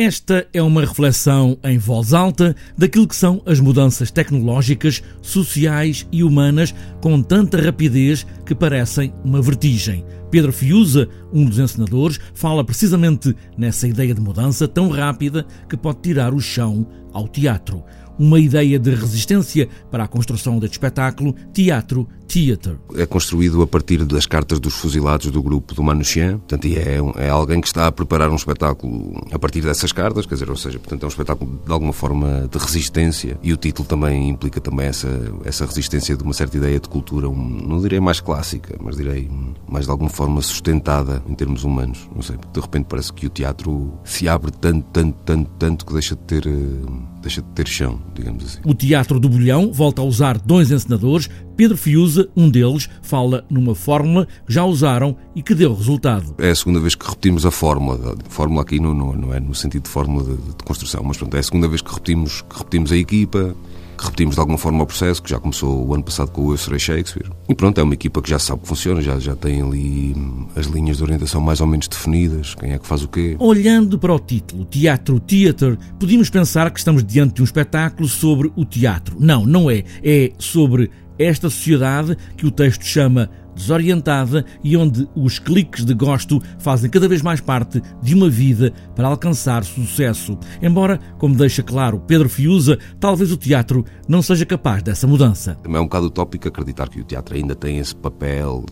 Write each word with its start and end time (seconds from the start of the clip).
Esta 0.00 0.46
é 0.54 0.62
uma 0.62 0.82
reflexão 0.82 1.58
em 1.64 1.76
voz 1.76 2.14
alta 2.14 2.54
daquilo 2.76 3.08
que 3.08 3.16
são 3.16 3.42
as 3.44 3.58
mudanças 3.58 4.12
tecnológicas, 4.12 5.02
sociais 5.20 6.06
e 6.12 6.22
humanas 6.22 6.72
com 7.00 7.20
tanta 7.20 7.60
rapidez 7.60 8.24
que 8.46 8.54
parecem 8.54 9.12
uma 9.24 9.42
vertigem. 9.42 10.04
Pedro 10.30 10.52
Fiuza, 10.52 11.08
um 11.32 11.44
dos 11.44 11.58
encenadores, 11.58 12.18
fala 12.34 12.64
precisamente 12.64 13.34
nessa 13.56 13.88
ideia 13.88 14.14
de 14.14 14.20
mudança 14.20 14.68
tão 14.68 14.88
rápida 14.88 15.46
que 15.68 15.76
pode 15.76 16.00
tirar 16.00 16.34
o 16.34 16.40
chão 16.40 16.86
ao 17.12 17.26
teatro. 17.26 17.82
Uma 18.18 18.40
ideia 18.40 18.80
de 18.80 18.90
resistência 18.90 19.68
para 19.92 20.04
a 20.04 20.08
construção 20.08 20.58
deste 20.58 20.72
espetáculo, 20.72 21.34
Teatro 21.52 22.08
Theater. 22.26 22.76
É 22.96 23.06
construído 23.06 23.62
a 23.62 23.66
partir 23.66 24.04
das 24.04 24.26
cartas 24.26 24.58
dos 24.58 24.74
fuzilados 24.74 25.30
do 25.30 25.40
grupo 25.40 25.72
do 25.72 25.82
Manouchian, 25.82 26.38
portanto, 26.38 26.66
é, 26.66 27.26
é 27.26 27.30
alguém 27.30 27.60
que 27.60 27.68
está 27.68 27.86
a 27.86 27.92
preparar 27.92 28.28
um 28.28 28.34
espetáculo 28.34 29.24
a 29.32 29.38
partir 29.38 29.62
dessas 29.62 29.92
cartas, 29.92 30.26
quer 30.26 30.34
dizer, 30.34 30.50
ou 30.50 30.56
seja, 30.56 30.78
portanto, 30.80 31.04
é 31.04 31.06
um 31.06 31.08
espetáculo 31.08 31.60
de 31.64 31.72
alguma 31.72 31.92
forma 31.92 32.48
de 32.50 32.58
resistência. 32.58 33.38
E 33.40 33.52
o 33.52 33.56
título 33.56 33.88
também 33.88 34.28
implica 34.28 34.60
também 34.60 34.86
essa, 34.86 35.08
essa 35.44 35.64
resistência 35.64 36.16
de 36.16 36.22
uma 36.24 36.34
certa 36.34 36.56
ideia 36.56 36.80
de 36.80 36.88
cultura, 36.88 37.28
um, 37.28 37.36
não 37.36 37.80
direi 37.80 38.00
mais 38.00 38.20
clássica, 38.20 38.76
mas 38.80 38.96
direi 38.96 39.30
mais 39.68 39.84
de 39.84 39.90
alguma 39.90 40.10
forma 40.10 40.40
sustentada 40.42 41.22
em 41.28 41.34
termos 41.34 41.64
humanos, 41.64 42.08
não 42.14 42.22
sei, 42.22 42.36
de 42.36 42.60
repente 42.60 42.86
parece 42.88 43.12
que 43.12 43.26
o 43.26 43.30
teatro 43.30 43.92
se 44.04 44.28
abre 44.28 44.50
tanto, 44.50 44.86
tanto, 44.92 45.16
tanto, 45.24 45.50
tanto 45.58 45.86
que 45.86 45.92
deixa 45.92 46.14
de 46.14 46.22
ter 46.22 46.46
eh, 46.46 47.08
deixa 47.20 47.42
de 47.42 47.48
ter 47.48 47.66
chão, 47.66 48.00
digamos 48.14 48.44
assim. 48.44 48.58
O 48.64 48.74
Teatro 48.74 49.20
do 49.20 49.28
Bolhão 49.28 49.72
volta 49.72 50.00
a 50.00 50.04
usar 50.04 50.38
dois 50.38 50.70
encenadores. 50.70 51.28
Pedro 51.56 51.76
Fiuza, 51.76 52.28
um 52.36 52.48
deles, 52.48 52.88
fala 53.02 53.44
numa 53.50 53.74
fórmula 53.74 54.26
que 54.46 54.52
já 54.52 54.64
usaram 54.64 55.16
e 55.34 55.42
que 55.42 55.54
deu 55.54 55.74
resultado. 55.74 56.34
É 56.38 56.50
a 56.50 56.54
segunda 56.54 56.80
vez 56.80 56.94
que 56.94 57.06
repetimos 57.06 57.44
a 57.44 57.50
fórmula. 57.50 58.16
Fórmula 58.28 58.62
aqui 58.62 58.80
não, 58.80 58.94
não, 58.94 59.12
não 59.12 59.34
é 59.34 59.40
no 59.40 59.54
sentido 59.54 59.82
de 59.82 59.90
fórmula 59.90 60.24
de, 60.24 60.36
de 60.36 60.64
construção, 60.64 61.02
mas 61.02 61.16
pronto, 61.16 61.36
é 61.36 61.40
a 61.40 61.42
segunda 61.42 61.68
vez 61.68 61.82
que 61.82 61.90
repetimos, 61.90 62.42
que 62.42 62.58
repetimos 62.58 62.92
a 62.92 62.96
equipa, 62.96 63.54
que 63.98 64.04
repetimos 64.04 64.36
de 64.36 64.40
alguma 64.40 64.56
forma 64.56 64.84
o 64.84 64.86
processo, 64.86 65.22
que 65.22 65.28
já 65.28 65.38
começou 65.38 65.86
o 65.86 65.92
ano 65.92 66.04
passado 66.04 66.30
com 66.30 66.42
o 66.46 66.52
Eu 66.52 66.56
Serei 66.56 66.78
Shakespeare. 66.78 67.30
E 67.48 67.54
pronto, 67.54 67.78
é 67.78 67.82
uma 67.82 67.94
equipa 67.94 68.22
que 68.22 68.30
já 68.30 68.38
sabe 68.38 68.62
que 68.62 68.68
funciona, 68.68 69.02
já, 69.02 69.18
já 69.18 69.34
tem 69.34 69.60
ali 69.60 70.14
as 70.54 70.66
linhas 70.66 70.98
de 70.98 71.02
orientação 71.02 71.40
mais 71.40 71.60
ou 71.60 71.66
menos 71.66 71.88
definidas, 71.88 72.54
quem 72.54 72.72
é 72.72 72.78
que 72.78 72.86
faz 72.86 73.02
o 73.02 73.08
quê. 73.08 73.36
Olhando 73.40 73.98
para 73.98 74.14
o 74.14 74.18
título, 74.18 74.64
Teatro 74.64 75.18
Theater, 75.18 75.76
podíamos 75.98 76.30
pensar 76.30 76.70
que 76.70 76.78
estamos 76.78 77.04
diante 77.04 77.34
de 77.34 77.42
um 77.42 77.44
espetáculo 77.44 78.08
sobre 78.08 78.52
o 78.54 78.64
teatro. 78.64 79.16
Não, 79.18 79.44
não 79.44 79.70
é. 79.70 79.84
É 80.02 80.32
sobre 80.38 80.90
esta 81.18 81.50
sociedade 81.50 82.16
que 82.36 82.46
o 82.46 82.50
texto 82.50 82.84
chama 82.84 83.30
desorientada 83.58 84.46
e 84.62 84.76
onde 84.76 85.08
os 85.14 85.38
cliques 85.38 85.84
de 85.84 85.92
gosto 85.92 86.40
fazem 86.58 86.88
cada 86.88 87.08
vez 87.08 87.20
mais 87.20 87.40
parte 87.40 87.82
de 88.00 88.14
uma 88.14 88.30
vida 88.30 88.72
para 88.94 89.08
alcançar 89.08 89.64
sucesso. 89.64 90.38
Embora, 90.62 90.98
como 91.18 91.34
deixa 91.34 91.62
claro 91.62 92.00
Pedro 92.06 92.28
Fiuza, 92.28 92.78
talvez 93.00 93.32
o 93.32 93.36
teatro 93.36 93.84
não 94.06 94.22
seja 94.22 94.46
capaz 94.46 94.82
dessa 94.82 95.06
mudança. 95.06 95.58
É 95.64 95.80
um 95.80 95.84
bocado 95.84 96.06
utópico 96.06 96.46
acreditar 96.46 96.88
que 96.88 97.00
o 97.00 97.04
teatro 97.04 97.34
ainda 97.34 97.54
tem 97.54 97.78
esse 97.78 97.94
papel 97.94 98.64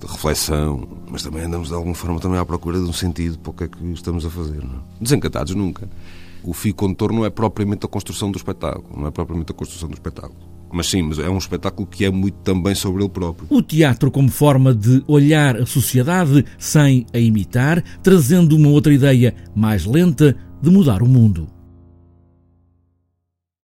de 0.00 0.06
reflexão, 0.10 0.88
mas 1.10 1.22
também 1.22 1.44
andamos 1.44 1.68
de 1.68 1.74
alguma 1.74 1.94
forma 1.94 2.18
também 2.18 2.38
à 2.38 2.44
procura 2.44 2.78
de 2.78 2.84
um 2.84 2.92
sentido 2.92 3.38
para 3.38 3.50
o 3.50 3.52
que 3.52 3.64
é 3.64 3.68
que 3.68 3.84
estamos 3.92 4.24
a 4.24 4.30
fazer. 4.30 4.64
Não? 4.64 4.76
É? 4.76 5.02
Desencantados 5.02 5.54
nunca. 5.54 5.88
O 6.42 6.54
fio 6.54 6.74
condutor 6.74 7.12
não 7.12 7.26
é 7.26 7.28
propriamente 7.28 7.84
a 7.84 7.88
construção 7.88 8.30
do 8.30 8.38
espetáculo, 8.38 8.98
não 8.98 9.06
é 9.06 9.10
propriamente 9.10 9.52
a 9.52 9.54
construção 9.54 9.90
do 9.90 9.94
espetáculo 9.94 10.59
mas 10.72 10.88
sim, 10.88 11.02
mas 11.02 11.18
é 11.18 11.28
um 11.28 11.38
espetáculo 11.38 11.86
que 11.86 12.04
é 12.04 12.10
muito 12.10 12.38
também 12.38 12.74
sobre 12.74 13.02
ele 13.02 13.10
próprio. 13.10 13.46
O 13.50 13.62
teatro 13.62 14.10
como 14.10 14.28
forma 14.28 14.74
de 14.74 15.02
olhar 15.06 15.56
a 15.56 15.66
sociedade 15.66 16.44
sem 16.58 17.06
a 17.12 17.18
imitar, 17.18 17.82
trazendo 18.02 18.56
uma 18.56 18.68
outra 18.68 18.92
ideia 18.92 19.34
mais 19.54 19.84
lenta 19.84 20.36
de 20.62 20.70
mudar 20.70 21.02
o 21.02 21.08
mundo. 21.08 21.48